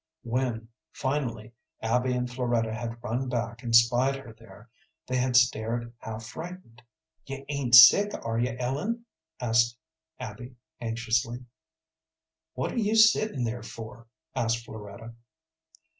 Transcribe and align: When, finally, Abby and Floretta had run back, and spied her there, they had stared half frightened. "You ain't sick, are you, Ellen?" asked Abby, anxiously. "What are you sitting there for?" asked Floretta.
When, 0.23 0.69
finally, 0.93 1.53
Abby 1.83 2.13
and 2.13 2.27
Floretta 2.27 2.73
had 2.73 3.03
run 3.03 3.29
back, 3.29 3.61
and 3.61 3.75
spied 3.75 4.15
her 4.15 4.33
there, 4.33 4.67
they 5.05 5.17
had 5.17 5.35
stared 5.35 5.93
half 5.99 6.25
frightened. 6.25 6.81
"You 7.27 7.45
ain't 7.49 7.75
sick, 7.75 8.11
are 8.25 8.39
you, 8.39 8.55
Ellen?" 8.57 9.05
asked 9.39 9.77
Abby, 10.19 10.55
anxiously. 10.79 11.45
"What 12.55 12.71
are 12.71 12.79
you 12.79 12.95
sitting 12.95 13.43
there 13.43 13.61
for?" 13.61 14.07
asked 14.33 14.65
Floretta. 14.65 15.13